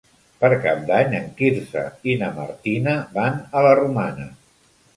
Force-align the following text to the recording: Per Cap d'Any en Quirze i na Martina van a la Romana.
Per 0.43 0.47
Cap 0.61 0.79
d'Any 0.87 1.13
en 1.17 1.27
Quirze 1.41 1.83
i 2.13 2.17
na 2.23 2.31
Martina 2.39 2.97
van 3.21 3.39
a 3.61 3.65
la 3.69 3.77
Romana. 3.85 4.31